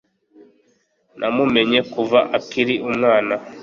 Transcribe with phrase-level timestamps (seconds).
[1.19, 3.35] Namumenye kuva akiri umwana.